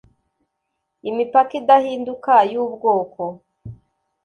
[1.09, 3.21] imipaka idahinduka y ubwoko